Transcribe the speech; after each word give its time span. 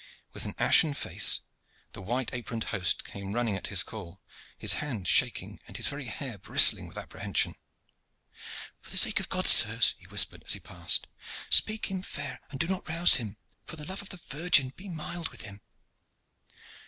With 0.33 0.45
an 0.45 0.55
ashen 0.57 0.95
face 0.95 1.41
the 1.93 2.01
white 2.01 2.33
aproned 2.33 2.63
host 2.73 3.05
came 3.05 3.33
running 3.33 3.55
at 3.55 3.67
his 3.67 3.83
call, 3.83 4.19
his 4.57 4.73
hands 4.81 5.07
shaking 5.09 5.59
and 5.67 5.77
his 5.77 5.89
very 5.89 6.05
hair 6.07 6.39
bristling 6.39 6.87
with 6.87 6.97
apprehension. 6.97 7.53
"For 8.79 8.89
the 8.89 8.97
sake 8.97 9.19
of 9.19 9.29
God, 9.29 9.45
sirs," 9.47 9.93
he 9.99 10.07
whispered 10.07 10.41
as 10.43 10.53
he 10.53 10.59
passed, 10.59 11.05
"speak 11.51 11.85
him 11.91 12.01
fair 12.01 12.39
and 12.49 12.59
do 12.59 12.67
not 12.67 12.89
rouse 12.89 13.17
him! 13.17 13.37
For 13.67 13.75
the 13.75 13.85
love 13.85 14.01
of 14.01 14.09
the 14.09 14.17
Virgin, 14.17 14.69
be 14.75 14.89
mild 14.89 15.29
with 15.29 15.41
him!" 15.41 15.61